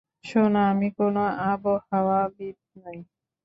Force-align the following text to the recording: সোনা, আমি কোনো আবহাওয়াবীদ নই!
সোনা, 0.23 0.61
আমি 0.71 0.87
কোনো 0.97 1.21
আবহাওয়াবীদ 1.49 2.57
নই! 2.77 2.99